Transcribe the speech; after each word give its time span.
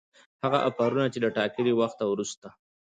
هغه 0.43 0.57
آفرونه 0.69 1.07
چي 1.13 1.19
له 1.23 1.29
ټاکلي 1.37 1.73
وخته 1.75 2.03
وروسته 2.07 2.47